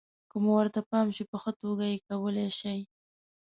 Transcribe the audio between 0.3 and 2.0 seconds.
مو ورته پام شي، په ښه توګه